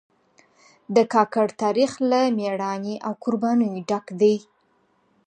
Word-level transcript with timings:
د 0.95 0.97
کاکړ 1.13 1.47
تاریخ 1.61 1.91
له 2.11 2.21
مېړانې 2.37 2.95
او 3.07 3.13
قربانیو 3.23 3.83
ډک 3.89 4.05
دی. 4.21 4.35